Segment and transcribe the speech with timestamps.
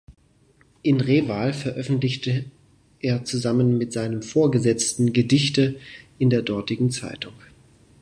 [0.81, 2.45] In Reval veröffentlichte
[3.01, 5.75] er zusammen mit seinem Vorgesetzten Gedichte
[6.17, 7.33] in der dortigen Zeitung.